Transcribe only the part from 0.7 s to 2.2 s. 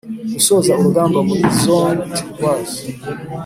urugamba muri Zone